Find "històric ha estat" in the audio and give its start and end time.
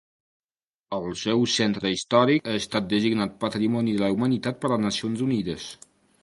1.95-2.87